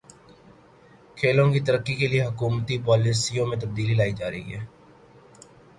[1.17, 4.65] کھیلوں کی ترقی کے لیے حکومتی پالیسیوں میں تبدیلی لائی جا رہی ہے